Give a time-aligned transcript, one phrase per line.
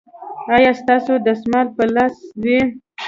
[0.55, 2.59] ایا ستاسو دستمال به په لاس وي؟